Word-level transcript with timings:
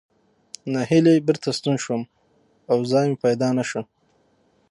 نهیلی 0.73 1.17
بېرته 1.25 1.49
ستون 1.57 1.75
شوم 1.83 2.01
او 2.71 2.77
ځای 2.91 3.05
مې 3.09 3.17
پیدا 3.25 3.49
نه 3.57 3.63
شو. 3.69 3.81